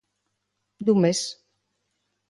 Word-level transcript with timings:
Dun 0.85 0.99
mes. 1.03 1.19